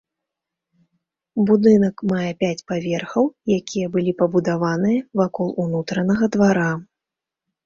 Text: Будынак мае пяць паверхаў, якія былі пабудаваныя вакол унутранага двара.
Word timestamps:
Будынак 1.49 1.95
мае 2.11 2.31
пяць 2.41 2.65
паверхаў, 2.71 3.23
якія 3.59 3.91
былі 3.97 4.11
пабудаваныя 4.23 5.05
вакол 5.23 5.47
унутранага 5.67 6.25
двара. 6.39 6.67